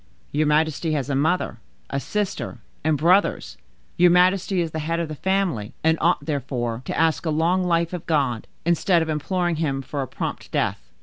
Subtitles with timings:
[0.31, 1.59] "Your majesty has a mother,
[1.91, 3.55] a sister, and brothers;
[3.97, 7.63] your majesty is the head of the family, and ought, therefore, to ask a long
[7.63, 10.89] life of God, instead of imploring Him for a prompt death.